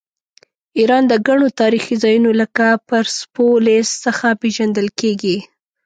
[0.79, 5.37] ایران د ګڼو تاریخي ځایونو لکه پرسپولیس څخه پیژندل کیږي.